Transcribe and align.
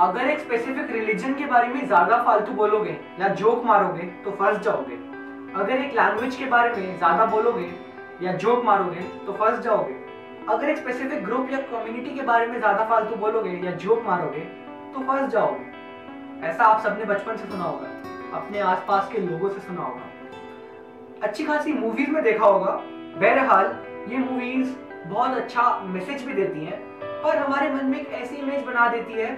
अगर 0.00 0.28
एक 0.28 0.38
specific 0.38 0.90
religion 0.90 1.34
के 1.34 1.44
बारे 1.46 1.66
में 1.68 1.86
ज़्यादा 1.86 2.16
फालतू 2.22 2.52
बोलोगे 2.52 2.96
या 3.20 3.28
जोक 3.34 3.64
मारोगे 3.64 4.02
तो 4.24 4.30
फंस 4.30 4.58
जाओगे। 4.58 4.94
अगर 5.54 5.72
एक 5.74 5.92
लैंग्वेज 5.94 6.36
के 6.36 6.46
बारे 6.46 6.70
में 6.70 6.96
ज़्यादा 6.96 7.26
बोलोगे 7.26 7.68
या 8.22 8.32
जोक 8.34 8.64
मारोगे 8.64 9.00
तो 9.26 9.32
फंस 9.32 9.58
जाओगे। 9.58 9.94
अगर 10.48 10.68
एक 10.68 10.78
स्पेसिफिक 10.78 11.24
ग्रुप 11.24 11.50
या 11.50 11.58
कम्युनिटी 11.60 12.14
के 12.14 12.22
बारे 12.22 12.46
में 12.46 12.58
ज़्यादा 12.58 12.84
फालतू 12.84 13.16
बोलोगे 13.16 13.50
या 13.66 13.70
जोक 13.76 14.02
मारोगे 14.06 14.40
तो 14.94 15.00
फंस 15.02 15.30
जाओगे। 15.32 16.46
ऐसा 16.48 16.64
आप 16.64 16.80
सबने 16.80 17.04
बचपन 17.04 17.36
से 17.36 17.50
सुना 17.50 17.64
होगा, 17.64 17.88
अपने 18.34 18.60
आसपास 18.62 19.08
के 19.12 19.18
लोगों 19.20 19.48
से 19.48 19.60
सुना 19.60 19.82
होगा। 19.82 20.10
अच्छी 21.22 21.44
खासी 21.44 21.72
मूवीज़ 21.74 22.10
में 22.10 22.22
देखा 22.22 22.46
होगा। 22.46 22.80
बहरहाल, 23.16 23.74
ये 24.08 24.18
मूवीज़ 24.20 24.74
बहुत 25.06 25.36
अच्छा 25.36 25.70
मैसेज 25.86 26.26
भी 26.26 26.32
देती 26.34 26.64
हैं, 26.64 26.82
पर 27.22 27.38
हमारे 27.38 27.72
मन 27.72 27.86
में 27.86 28.00
एक 28.00 28.12
ऐसी 28.14 28.36
इमेज 28.36 28.64
बना 28.64 28.88
देती 28.88 29.12
है 29.14 29.32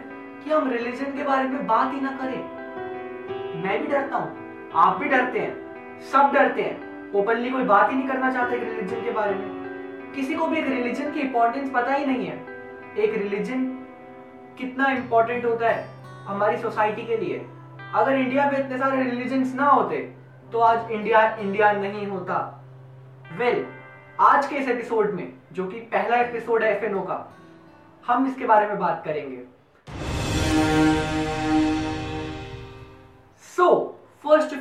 कि 0.47 0.53
हम 0.53 0.69
रिलीजन 0.71 1.13
के 1.13 1.23
बारे 1.25 1.49
में 1.49 1.67
बात 1.67 1.93
ही 1.93 2.01
ना 2.01 2.11
करें। 2.17 3.63
मैं 3.63 3.79
भी 3.81 3.87
डरता 3.87 4.17
हूँ 4.17 4.71
आप 4.75 4.99
भी 4.99 5.09
डरते 5.09 5.39
हैं 5.39 6.01
सब 6.03 6.31
डरते 6.35 6.63
हैं। 6.63 7.13
ओपनली 7.13 7.51
कोई 7.51 7.65
बात 7.65 7.91
ही 7.91 7.97
नहीं 7.97 8.09
करना 8.09 8.31
चाहते 8.33 8.57
रिलीजन 8.57 9.03
के 9.05 9.11
बारे 9.11 9.35
में। 9.35 10.13
किसी 10.15 10.35
को 10.35 10.47
भी 10.47 10.59
एक 10.59 10.67
रिलीजन 10.67 11.11
की 11.13 11.21
इंपॉर्टेंस 11.21 11.71
पता 11.71 11.95
ही 11.95 12.07
नहीं 12.07 12.27
है। 12.27 12.37
एक 12.97 13.15
रिलीजन 13.15 13.65
कितना 14.59 14.91
इंपॉर्टेंट 14.91 15.45
होता 15.45 15.69
है 15.69 15.85
हमारी 16.27 16.57
सोसाइटी 16.57 17.07
के 17.07 17.17
लिए। 17.17 17.45
अगर 17.95 18.13
इंडिया 18.13 18.51
में 18.51 18.59
इतने 18.59 18.79
सारे 18.79 19.03
रिलीजन 19.03 19.51
ना 19.57 19.69
होते 19.71 19.99
तो 20.53 20.61
आज 20.61 20.91
इंडिया 20.91 21.27
इंडिया 21.37 21.73
नहीं 21.73 22.07
होता। 22.07 22.39
वेल 23.39 23.55
well, 23.55 23.67
आज 24.29 24.47
के 24.47 24.57
इस 24.57 24.69
एपिसोड 24.69 25.13
में 25.15 25.33
जो 25.53 25.67
कि 25.67 25.81
पहला 25.93 26.17
एपिसोड 26.17 26.63
है 26.63 26.73
एफएनओ 26.77 27.03
का 27.03 27.21
हम 28.05 28.27
इसके 28.27 28.47
बारे 28.47 28.67
में 28.67 28.79
बात 28.79 29.03
करेंगे। 29.05 29.56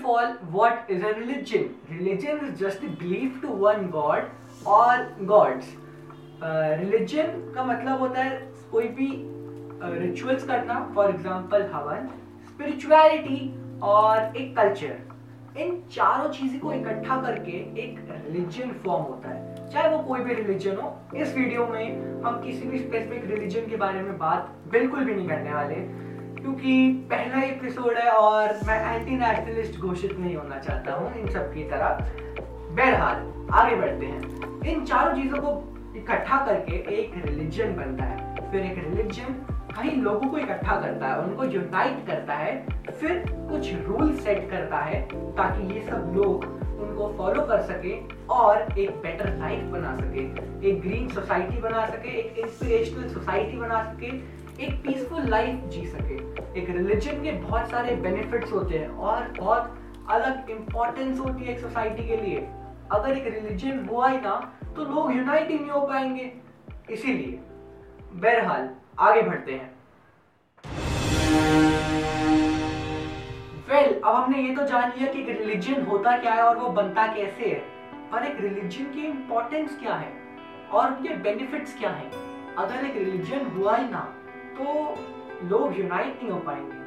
Of 0.05 0.11
all 0.11 0.37
what 0.51 0.91
is 0.91 1.05
a 1.05 1.09
religion 1.09 1.69
religion 1.91 2.45
is 2.47 2.53
just 2.63 2.85
believe 2.85 3.39
to 3.41 3.47
one 3.47 3.87
god 3.89 4.23
और 4.67 5.15
गॉड्स 5.21 5.75
रिलीजन 6.43 7.51
का 7.55 7.63
मतलब 7.63 7.99
होता 7.99 8.21
है 8.21 8.51
कोई 8.71 8.87
भी 8.87 9.07
रिचुअल्स 9.83 10.41
uh, 10.41 10.47
करना 10.47 10.91
फॉर 10.95 11.09
एग्ज़ाम्पल 11.09 11.69
हवन 11.73 12.07
स्पिरिचुअलिटी 12.47 13.53
और 13.83 14.37
एक 14.37 14.55
कल्चर 14.55 14.95
इन 15.57 15.81
चारों 15.91 16.29
चीज़ों 16.29 16.59
को 16.59 16.73
इकट्ठा 16.73 17.21
करके 17.21 17.51
एक 17.51 17.99
रिलीजन 18.09 18.71
फॉर्म 18.85 19.03
होता 19.03 19.29
है. 19.29 19.69
चाहे 19.69 19.89
वो 19.89 19.97
कोई 20.03 20.19
भी 20.19 20.33
रिलीजन 20.33 20.75
हो 20.75 20.93
इस 21.15 21.35
वीडियो 21.35 21.67
में 21.67 22.21
हम 22.23 22.41
किसी 22.41 22.67
भी 22.67 22.79
स्पेसिफिक 22.79 23.29
रिलीजन 23.31 23.67
के 23.69 23.75
बारे 23.75 24.01
में 24.01 24.17
बात 24.17 24.55
बिल्कुल 24.71 25.03
भी 25.05 25.15
नहीं 25.15 25.27
करने 25.27 25.53
वाले. 25.53 25.75
क्योंकि 26.45 27.07
पहला 27.11 27.41
एपिसोड 27.41 27.97
है 27.97 28.09
और 28.09 28.59
मैं 28.67 28.95
एंटी 28.95 29.15
नेशनलिस्ट 29.17 29.79
घोषित 29.79 30.17
नहीं 30.19 30.35
होना 30.35 30.59
चाहता 30.59 30.93
हूँ 30.93 31.13
इन 31.19 31.27
सब 31.27 31.53
की 31.53 31.63
तरह। 31.63 31.87
बहरहाल, 32.75 33.47
आगे 33.51 33.75
बढ़ते 33.75 34.05
हैं। 34.05 34.61
इन 34.63 34.85
चारों 34.85 35.15
चीज़ों 35.15 35.37
को 35.37 35.53
इकट्ठा 35.97 36.45
करके 36.45 36.75
एक 36.95 37.13
रिलीजन 37.25 37.75
बनता 37.75 38.03
है। 38.03 38.51
फिर 38.51 38.61
एक 38.61 38.77
रिलीजन 38.77 39.33
कई 39.77 39.95
लोगों 39.95 40.29
को 40.29 40.37
इकट्ठा 40.37 40.79
करता 40.81 41.07
है, 41.07 41.19
उनको 41.19 41.43
यूनाइट 41.43 42.05
करता 42.07 42.33
है, 42.33 42.65
फिर 42.91 43.23
कुछ 43.29 43.73
रूल 43.87 44.15
सेट 44.15 44.49
करता 44.51 44.77
है 44.77 45.01
ताकि 45.11 45.73
ये 45.73 45.81
सब 45.81 46.13
लोग 46.15 46.45
उनको 46.79 47.13
फॉलो 47.17 47.41
कर 47.41 47.61
सके 47.61 47.97
और 48.27 48.79
एक 48.79 48.89
बेटर 48.89 49.35
लाइफ 49.37 49.63
बना 49.63 49.95
सके, 49.95 50.23
एक 50.69 50.81
ग्रीन 50.81 51.09
सोसाइटी 51.09 51.57
बना 51.57 51.85
सके, 51.85 52.09
एक 52.09 52.39
इंस्पिरेशनल 52.39 53.07
सोसाइटी 53.07 53.57
बना 53.57 53.83
सके 53.83 54.44
एक 54.59 54.73
पीसफुल 54.83 55.25
लाइफ 55.29 55.63
जी 55.69 55.85
सके। 55.85 56.15
एक 56.59 56.69
रिलीजन 56.69 57.23
के 57.23 57.31
बहुत 57.31 57.69
सारे 57.69 57.95
बेनिफिट्स 57.95 58.51
होते 58.51 58.77
हैं 58.77 58.89
और 58.89 59.33
बहुत 59.39 60.05
अलग 60.09 60.49
इंपॉर्टेंस 60.49 61.19
होती 61.19 61.43
है 61.43 61.53
एक 61.53 61.59
सोसाइटी 61.59 62.07
के 62.07 62.17
लिए। 62.17 62.37
अगर 62.91 63.17
एक 63.17 63.27
रिलीजन 63.33 63.85
हुआ 63.85 64.09
ही 64.09 64.17
ना 64.17 64.35
तो 64.75 64.83
लोग 64.85 65.15
यूनाइट 65.15 65.49
ही 65.49 65.59
नहीं 65.59 65.69
हो 65.69 65.81
पाएँगे। 65.81 66.31
इसीलिए 66.91 67.39
बहरहाल 68.13 68.69
आगे 68.99 69.21
बढ़ते 69.21 69.51
हैं। 69.51 69.73
वेल 73.69 73.85
well, 73.85 74.03
अब 74.05 74.15
हमने 74.15 74.41
ये 74.41 74.55
तो 74.55 74.65
जान 74.65 74.91
लिया 74.97 75.13
कि 75.13 75.21
एक 75.21 75.39
रिलीजन 75.39 75.85
होता 75.85 76.17
क्या 76.17 76.33
है 76.33 76.43
और 76.43 76.57
वो 76.57 76.69
बनता 76.71 77.07
कैसे 77.07 77.45
है। 77.45 77.59
पर 78.11 78.25
एक 78.25 78.41
रिलीजन 78.41 78.91
की 78.93 79.05
इम्पोर्टेंस 79.07 79.79
क्या 79.79 79.95
है 79.95 80.11
और 80.71 80.91
उनके 80.91 81.15
बेनिफिट्स 81.23 81.77
क्या 81.79 81.89
है? 81.89 82.11
अगर 82.57 82.85
एक 82.85 82.97
रिलीजन 82.97 83.45
हुआ 83.47 83.75
ही 83.77 83.89
ना 83.89 84.11
तो 84.57 84.95
लोग 85.43 85.79
यूनाइट 85.79 86.19
नहीं 86.21 86.31
हो 86.31 86.39
पाएँगे, 86.39 86.77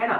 है 0.00 0.08
ना? 0.08 0.16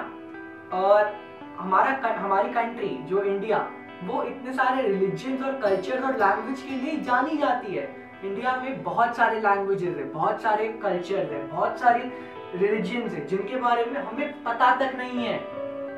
और 0.77 1.15
हमारा 1.57 2.15
हमारी 2.15 2.49
कंट्री 2.53 2.89
जो 2.89 3.23
इंडिया 3.23 3.71
वो 4.05 4.23
इतने 4.23 4.53
सारे 4.53 4.83
रिलीजन 4.83 5.45
और 5.45 5.53
कल्चर 5.61 6.03
और 6.03 6.17
लैंग्वेज 6.17 6.63
के 6.63 6.75
लिए 6.75 6.97
जानी 6.97 7.37
जाती 7.37 7.75
है। 7.75 8.11
इंडिया 8.25 8.57
में 8.57 8.83
बहुत 8.83 9.17
सारे 9.17 9.41
लैंग्वेजेस 9.41 9.97
है, 9.97 10.05
बहुत 10.05 10.43
सारे 10.43 10.69
कल्चर 10.69 11.33
है, 11.33 11.47
बहुत 11.47 11.81
सारे 11.81 12.13
रिलीजन 12.55 13.01
है, 13.01 13.27
जिनके 13.27 13.57
बारे 13.57 13.85
में 13.85 14.01
हमें 14.01 14.43
पता 14.43 14.75
तक 14.77 14.97
नहीं 14.97 15.27
है। 15.27 15.39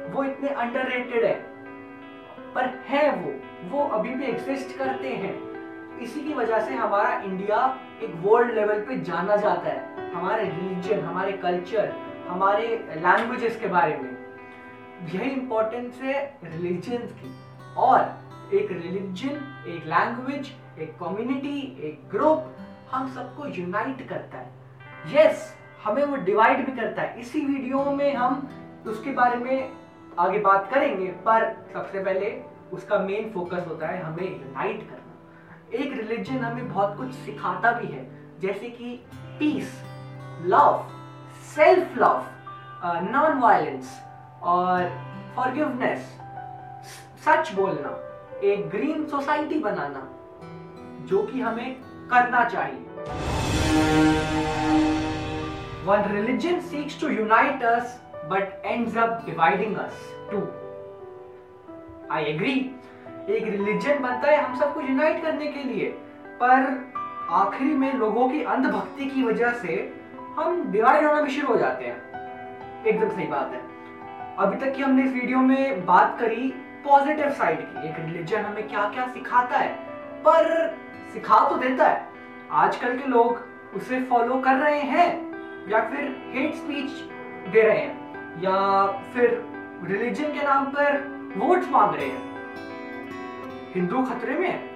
वो 0.09 0.25
इतने 0.25 0.49
अंडर 0.49 1.25
है। 1.25 1.34
पर 2.55 2.84
है 2.87 3.10
वो 3.15 3.33
वो 3.71 3.89
अभी 3.89 4.15
भी 4.15 4.25
एग्जिस्ट 4.25 4.78
करते 4.78 5.09
हैं। 5.09 5.99
इसी 5.99 6.21
की 6.21 6.34
वजह 6.34 6.60
से 6.60 6.75
हमारा 6.75 7.21
इंडिया 7.22 7.78
एक 8.03 8.12
वर्ल्ड 8.16 8.55
लेवल 8.55 8.81
पे 8.81 9.00
जाना 9.00 9.37
जाता 9.37 9.69
है। 9.69 10.07
हमारे 10.18 10.44
रिलीजन 10.44 11.00
हमारे 11.00 11.32
कल्चर 11.32 11.90
हमारे 12.28 12.66
लैंग्वेजेस 12.94 13.58
के 13.60 13.66
बारे 13.66 13.96
में। 13.96 14.16
यही 15.12 15.30
इंपॉर्टेंस 15.30 16.00
है 16.02 16.22
रिलीजन 16.44 17.04
की। 17.18 17.30
और 17.76 18.00
एक 18.54 18.70
रिलीजन 18.72 19.64
एक 19.68 19.86
लैंग्वेज 19.86 20.50
एक 20.78 20.96
कम्युनिटी 21.00 21.60
एक 21.88 22.08
ग्रुप 22.10 22.56
हम 22.90 23.08
सबको 23.14 23.46
यूनाइट 23.46 24.08
करता 24.08 24.38
है। 24.38 24.50
यस 25.06 25.38
yes, 25.38 25.86
हमें 25.86 26.04
वो 26.04 26.16
डिवाइड 26.16 26.66
भी 26.66 26.72
करता 26.72 27.02
है। 27.02 27.20
इसी 27.20 27.40
वीडियो 27.46 27.84
में 27.92 28.14
हम 28.14 28.48
उसके 28.86 29.12
बारे 29.12 29.36
में 29.36 29.72
आगे 30.18 30.38
बात 30.38 30.70
करेंगे 30.70 31.06
पर 31.26 31.52
सबसे 31.72 32.02
पहले 32.04 32.40
उसका 32.72 32.98
मेन 32.98 33.30
फोकस 33.30 33.66
होता 33.68 33.86
है 33.86 34.02
हमें 34.02 34.30
यूनाइट 34.30 34.88
करना। 34.90 35.78
एक 35.78 35.92
रिलीजन 35.92 36.44
हमें 36.44 36.68
बहुत 36.68 36.96
कुछ 36.96 37.12
सिखाता 37.26 37.72
भी 37.72 37.92
है 37.92 38.06
जैसे 38.40 38.70
कि 38.70 38.94
peace 39.38 39.84
love 40.47 40.84
self 41.54 41.99
love 41.99 42.26
non 43.12 43.38
violence 43.41 43.99
और 44.43 44.88
फॉरगिवनेस 45.37 46.00
सच 47.25 47.53
बोलना, 47.54 47.91
एक 48.48 48.69
ग्रीन 48.71 49.06
सोसाइटी 49.09 49.59
बनाना, 49.59 50.03
जो 51.09 51.22
कि 51.27 51.41
हमें 51.41 51.75
करना 52.10 52.44
चाहिए 52.48 52.87
One 55.88 56.04
religion 56.12 56.60
seeks 56.60 56.94
to 56.97 57.10
unite 57.10 57.62
us, 57.62 57.93
but 58.31 58.60
ends 58.62 58.97
up 58.97 59.25
dividing 59.27 59.77
us 59.77 60.00
too. 60.31 60.43
I 62.10 62.21
agree. 62.32 62.59
एक 63.28 63.44
रिलीजन 63.44 63.98
बनता 64.03 64.31
है 64.31 64.43
हम 64.44 64.59
सबको 64.59 64.81
यूनाइट 64.81 65.22
करने 65.22 65.47
के 65.53 65.62
लिए, 65.65 65.88
पर 66.43 66.66
आखिरी 67.38 67.75
में 67.75 67.93
लोगों 67.94 68.28
की 68.28 68.43
अंधभक्ति 68.54 69.06
की 69.10 69.25
वजह 69.25 69.53
से 69.62 69.77
हम 70.38 70.71
डिवाइड 70.72 71.04
होना 71.06 71.21
भी 71.21 71.31
शुरू 71.31 71.53
हो 71.53 71.59
जाते 71.59 71.84
हैं। 71.84 72.84
एकदम 72.87 73.09
सही 73.09 73.26
बात 73.26 73.53
है। 73.53 73.60
अभी 74.37 74.56
तक 74.56 74.75
की 74.75 74.82
हमने 74.82 75.03
इस 75.03 75.12
वीडियो 75.12 75.38
में 75.38 75.87
बात 75.87 76.16
करी 76.21 76.49
पॉजिटिव 76.84 77.31
साइड 77.31 77.60
की, 77.60 77.88
एक 77.88 77.94
रिलीजन 77.99 78.41
हमें 78.41 78.69
क्या 78.69 78.88
क्या 78.88 79.06
सिखाता 79.06 79.59
है, 79.59 79.69
पर 80.22 80.77
सिखा 81.12 81.48
तो 81.48 81.56
देता 81.56 81.88
है। 81.88 82.06
आजकल 82.50 82.98
के 82.98 83.09
लोग 83.09 83.43
उसे 83.75 84.00
फॉलो 84.00 84.38
कर 84.38 84.54
रहे 84.54 84.81
हैं, 84.81 85.09
या 85.69 85.81
फिर 85.81 86.32
हेट 86.34 86.54
स्पीच 86.54 86.91
दे 87.53 87.62
रहे 87.62 87.78
हैं, 87.78 88.41
या 88.41 88.86
फिर 89.15 89.45
रिलीजन 89.84 90.33
के 90.33 90.42
नाम 90.42 90.65
पर 90.66 91.01
वोट 91.36 91.68
मांग 91.71 91.95
रहे 91.95 92.07
हैं। 92.07 92.22
हिंदू 93.74 94.03
खतरे 94.03 94.34
में 94.34 94.68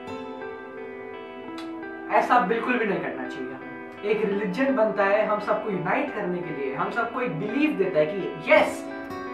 ऐसा 2.13 2.41
बिल्कुल 2.41 2.79
भी 2.79 2.85
नहीं 2.85 3.01
करना 3.01 3.29
चाहिए। 3.29 3.57
एक 4.05 4.25
रिलीजन 4.25 4.75
बनता 4.77 5.05
है 5.07 5.27
हम 5.27 5.41
सबको 5.41 5.71
यूनाइट 5.71 6.15
करने 6.15 6.39
के 6.41 6.57
लिए 6.57 6.75
हम 6.75 6.91
सबको 6.93 7.21
एक 7.21 7.39
बिलीव 7.41 7.77
देता 7.79 7.99
है 7.99 8.07
कि 8.07 8.53
yes 8.53 8.85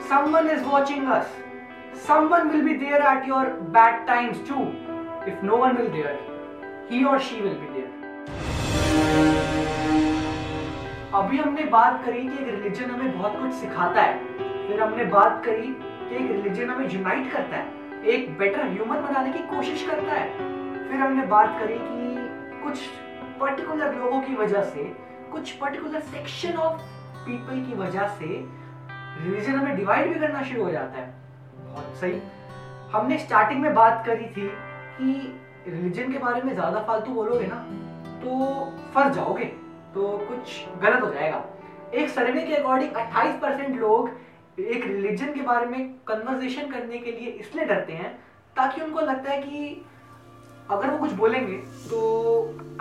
someone 0.09 0.51
is 0.51 0.65
watching 0.65 1.13
us 1.13 1.37
Someone 1.97 2.53
will 2.53 2.65
be 2.65 2.75
there 2.75 3.03
at 3.03 3.27
your 3.27 3.57
bad 3.71 4.07
times 4.07 4.39
too. 4.47 4.73
If 5.27 5.43
no 5.43 5.57
one 5.57 5.77
will 5.77 5.91
there, 5.91 6.17
he 6.89 7.05
or 7.05 7.19
she 7.19 7.41
will 7.41 7.57
be 7.57 7.67
there. 7.69 7.91
अभी 11.15 11.37
हमने 11.37 11.65
बात 11.67 12.05
करी 12.05 12.23
कि 12.23 12.35
एक 12.35 12.49
रिलीजन 12.49 12.91
हमें 12.91 13.19
बहुत 13.19 13.39
कुछ 13.39 13.53
सिखाता 13.55 14.03
है 14.03 14.47
फिर 14.69 14.81
हमने 14.81 15.05
बात 15.07 15.43
करी 15.45 15.67
कि 15.67 16.17
एक 16.17 16.31
रिलीजन 16.31 16.71
हमें 16.71 16.89
यूनाइट 16.89 17.33
करता 17.33 17.57
है 17.57 18.11
एक 18.15 18.39
बेटर 18.39 18.69
ह्यूमन 18.69 19.03
बनाने 19.03 19.33
की 19.33 19.47
कोशिश 19.49 19.87
करता 19.89 20.15
है 20.15 20.29
फिर 20.89 21.01
हमने 21.01 21.27
बात 21.27 21.59
करी 21.61 21.79
कि 21.81 22.61
कुछ 22.63 22.83
पर्टिकुलर 23.39 23.95
लोगों 23.95 24.21
की 24.23 24.35
वजह 24.37 24.63
से, 24.65 24.85
कुछ 25.33 25.51
पर्टिकुलर 25.55 26.01
सेक्शन 26.03 26.57
ऑफ़ 26.59 26.81
पीपल 27.19 27.65
की 27.67 27.75
वजह 27.77 28.07
से 28.19 28.27
रिलीजन 29.21 29.55
हमें 29.55 29.77
डिवाइड 29.77 30.13
भी 30.13 30.21
करना 30.21 30.43
शुरू 30.45 30.65
हो 30.65 30.71
जाता 30.71 30.99
है। 30.99 31.07
बहुत 31.65 31.97
सही। 32.01 32.21
हमने 32.93 33.19
स्टार्टिंग 33.19 33.61
में 33.63 33.75
बात 33.75 34.03
करी 34.07 34.27
थी 34.27 34.49
कि 34.99 35.11
रिलीजन 35.69 36.13
के 36.13 36.19
बारे 36.19 36.43
में 36.43 36.53
ज़्यादा 36.55 36.81
फालतू 36.83 37.13
बोलोगे 37.15 37.47
ना 37.47 37.57
तो 38.23 38.37
फंस 38.95 39.15
जाओगे 39.15 39.45
तो 39.95 40.07
कुछ 40.29 40.65
गलत 40.83 41.03
हो 41.03 41.13
जाएगा। 41.13 41.45
एक 41.95 42.09
सर्वे 42.11 42.41
के 42.43 42.55
अकॉर्डिंग 42.55 42.97
28 42.97 43.41
परसेंट 43.43 43.77
लोग 43.81 44.11
एक 44.61 44.87
रिलीजन 44.87 45.33
के 45.35 45.43
बारे 45.43 45.67
में 45.67 45.93
कन्वर्सेशन 46.09 46.71
करने 46.71 46.99
के 46.99 47.13
लिए 47.13 47.31
इसलिए 47.31 47.65
डरते 47.67 47.93
हैं 47.93 48.11
ताकि 48.57 48.81
उनको 48.81 49.01
लगता 49.01 49.31
है 49.31 49.41
कि 49.43 49.87
अगर 50.71 50.91
वो 50.91 50.99
कुछ 50.99 51.13
बोलेंगे 51.13 51.57
तो 51.91 51.99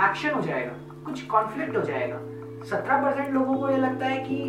एक्शन 0.01 0.30
हो 0.30 0.42
जाएगा, 0.42 0.72
कुछ 1.06 1.22
कॉन्फ्लिक्ट 1.22 1.75
हो 1.78 1.81
जाएगा। 1.81 2.18
सत्रह 2.66 3.04
परसेंट 3.04 3.34
लोगों 3.34 3.56
को 3.57 3.69
ये 3.69 3.78
लगता 3.78 4.06
है 4.06 4.18
कि 4.18 4.39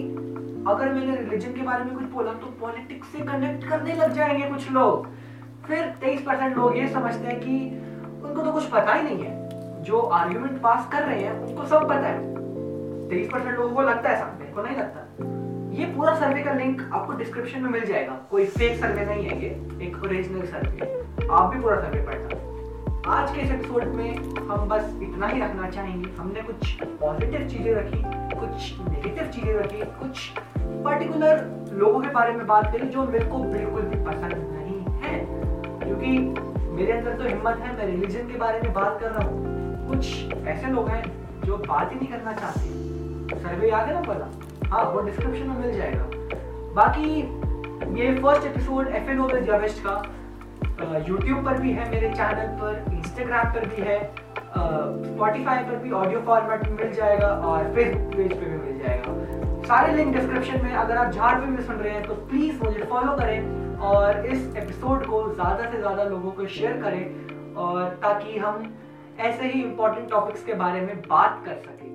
अगर 0.69 0.93
मैंने 0.93 1.17
रिलीजन 1.17 1.53
के 1.53 1.63
बारे 1.63 1.85
में 1.85 1.95
कुछ 1.95 2.05
बोला 2.05 2.33
तो 2.33 2.47
पॉलिटिक्स 2.61 3.09
से 3.09 3.19
कनेक्ट 3.19 3.69
करने 3.69 3.95
लग 3.95 4.13
जाएँगे 4.13 4.49
कुछ 4.51 4.71
लोग। 4.71 5.07
फिर 5.67 5.87
तेईस 6.01 6.23
परसेंट 6.23 6.57
लोग 6.57 6.77
ये 6.79 6.89
समझते 6.89 7.27
हैं 7.27 7.41
कि 7.41 7.59
उनको 8.25 8.43
तो 8.43 8.53
कुछ 8.53 8.65
पता 8.65 8.95
ही 8.95 9.03
नहीं 9.03 9.23
है। 9.23 9.83
जो 9.83 10.01
आर्ग्यूमेंट 10.01 10.61
पास 10.63 10.89
कर 10.93 11.03
रहे 11.03 11.21
हैं, 11.21 11.39
उनको 11.41 11.65
सब 11.65 11.89
पता 11.89 12.09
है। 12.09 13.09
तेईस 13.09 13.31
परसेंट 13.33 13.59
लोगों 13.59 13.75
को 13.75 13.83
लगता 13.83 14.11
है 14.11 14.21
सब 14.21 14.39
मेरे 14.41 14.53
को 14.53 14.63
नहीं 14.63 14.77
लगता। 14.77 15.07
ये 15.79 15.87
पूरा 15.95 16.15
सर्वे 16.15 16.43
का 16.43 16.53
लिंक 16.53 16.83
आपको 16.93 17.13
डिस्क्रिप्शन 17.13 17.63
में 17.63 17.71
मिल 17.71 17.87
जाएगा। 17.87 18.21
कोई 18.31 18.45
फेक 18.47 18.81
सर्वे 18.81 19.05
नहीं 19.07 19.27
है 19.27 19.43
ये, 19.43 19.49
एक 19.87 20.05
ओरिजिनल 20.05 20.47
सर्वे 20.47 21.27
आप 21.31 21.55
भी 21.55 21.61
पूरा 21.61 21.81
सर्वे 21.81 22.03
पढ़ना 22.03 22.48
आज 23.09 23.31
के 23.35 23.41
इस 23.41 23.51
एपिसोड 23.51 23.85
में 23.85 24.17
हम 24.49 24.69
बस 24.69 24.99
इतना 25.03 25.27
ही 25.27 25.41
रखना 25.41 25.69
चाहेंगे। 25.71 26.11
हमने 26.11 26.41
कुछ 26.43 26.73
पॉजिटिव 26.83 27.47
चीज़ें 27.49 27.75
रखी, 27.75 28.03
कुछ 28.41 28.81
नेगेटिव 28.89 29.27
चीज़ें 29.27 29.55
रखी, 29.55 29.81
कुछ 30.01 30.29
पर्टिकुलर 30.85 31.41
लोगों 31.73 32.01
के 32.01 32.09
बारे 32.09 32.33
में 32.33 32.47
बात 32.47 32.71
करी 32.73 32.87
जो 32.87 33.05
मेरे 33.05 33.25
को 33.25 33.39
बिल्कुल 33.39 33.83
भी 33.83 33.97
पसंद 34.05 34.35
नहीं 34.53 34.81
है। 35.01 35.25
क्योंकि 35.85 36.19
मेरे 36.73 36.93
अंदर 36.93 37.17
तो 37.19 37.29
हिम्मत 37.29 37.57
है, 37.57 37.77
मैं 37.79 37.87
रिलीजन 37.87 38.29
के 38.29 38.39
बारे 38.39 38.61
में 38.61 38.73
बात 38.73 39.01
कर 39.01 39.11
रहा 39.11 39.29
हूँ। 39.29 39.89
कुछ 39.89 40.33
ऐसे 40.47 40.67
लोग 40.67 40.89
हैं 40.89 41.03
जो 41.45 41.57
बात 41.57 41.93
ही 41.93 41.97
नहीं 41.97 42.09
करना 42.09 42.33
चाहते। 42.33 43.39
सर्वे 43.39 43.71
याद 43.71 43.89
है 43.89 43.95
ना 43.95 44.01
पहला 44.01 44.69
हाँ 44.69 44.85
वो 44.85 45.01
डिस्क्रिप्शन 45.01 45.49
में 45.49 45.59
मिल 45.59 45.77
जाएगा। 45.77 46.05
बाकी 46.75 47.21
ये 48.01 48.15
फ़र्स्ट 48.15 48.47
एपिसोड 48.47 48.89
एफ़ 48.89 49.11
एन 49.11 49.45
जवेस्ट 49.45 49.85
का। 49.85 50.03
यूट्यूब 51.09 51.45
पर 51.45 51.59
भी 51.61 51.73
है, 51.73 51.91
मेरे 51.91 52.09
चैनल 52.11 52.49
पर 52.59 52.85
इंस्टाग्राम 52.93 53.53
पर 53.55 53.67
भी 53.69 53.83
है 53.83 53.99
स्पॉटिफाई 54.49 55.63
पर 55.65 55.77
भी 55.79 55.91
ऑडियो 55.93 56.21
फॉर्मेट 56.27 56.69
मिल 56.71 56.93
जाएगा 56.93 57.29
और 57.47 57.73
फेसबुक 57.75 58.15
पेज 58.15 58.33
पे 58.33 58.47
भी 58.47 58.57
मिल 58.59 58.79
जाएगा। 58.79 59.67
सारे 59.67 59.93
लिंक 59.95 60.15
डिस्क्रिप्शन 60.17 60.65
में, 60.65 60.73
अगर 60.75 60.97
आप 60.97 61.13
झाड़ 61.13 61.39
में 61.41 61.61
सुन 61.67 61.77
रहे 61.77 61.93
हैं 61.93 62.03
तो 62.05 62.15
प्लीज़ 62.27 62.63
मुझे 62.63 62.85
फॉलो 62.91 63.13
करें 63.17 63.77
और 63.89 64.27
इस 64.27 64.57
एपिसोड 64.57 65.07
को 65.07 65.23
ज़्यादा 65.35 65.71
से 65.71 65.79
ज़्यादा 65.79 66.05
लोगों 66.05 66.31
को 66.31 66.47
शेयर 66.49 66.81
करें 66.83 67.55
और 67.57 67.89
ताकि 68.03 68.39
हम 68.39 68.55
ऐसे 69.21 69.45
ही 69.45 69.63
इम्पोर्टेंट 69.63 70.09
टॉपिक्स 70.11 70.45
के 70.45 70.55
बारे 70.57 70.81
में 70.81 71.01
बात 71.03 71.43
कर 71.45 71.55
सकें। 71.57 71.88